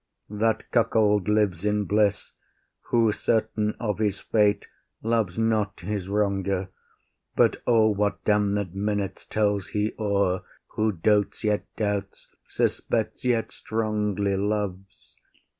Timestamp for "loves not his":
5.03-6.09